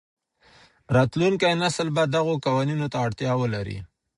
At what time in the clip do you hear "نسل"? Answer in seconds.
1.63-1.87